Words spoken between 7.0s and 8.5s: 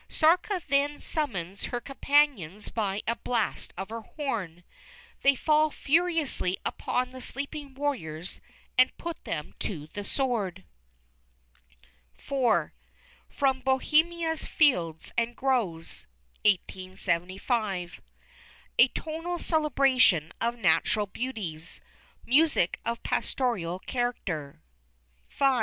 the sleeping warriors